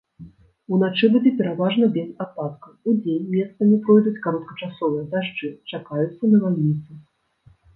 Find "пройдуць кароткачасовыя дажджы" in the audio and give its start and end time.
3.85-5.53